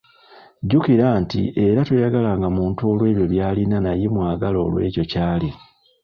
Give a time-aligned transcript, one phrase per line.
[0.63, 5.49] Jjukira nti era toyagalanga muntu olw'ebyo byalina naye mwagale olw'ekyo kyali.